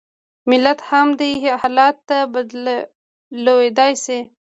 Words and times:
ملت 0.49 0.79
هم 0.89 1.07
دې 1.19 1.31
حالت 1.61 1.95
ته 2.09 2.17
لوېدای 3.45 3.93
شي. 4.03 4.19